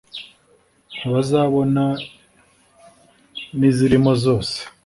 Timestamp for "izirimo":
3.69-4.11